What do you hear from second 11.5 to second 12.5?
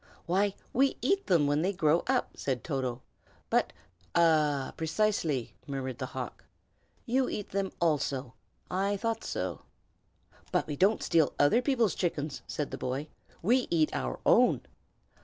people's chickens,"